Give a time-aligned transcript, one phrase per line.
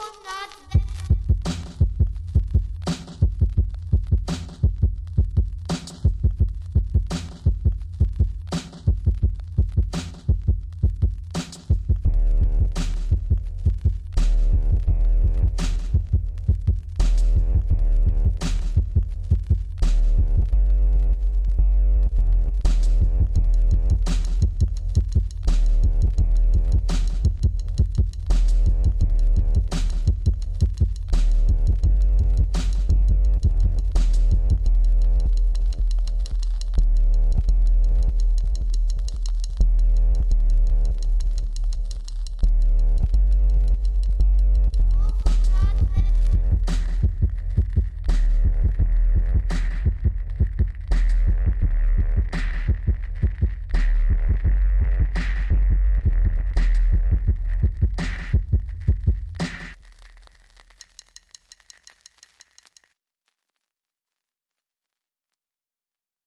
[0.00, 0.79] from God